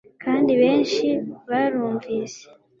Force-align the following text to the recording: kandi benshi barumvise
kandi 0.23 0.51
benshi 0.61 1.07
barumvise 1.49 2.43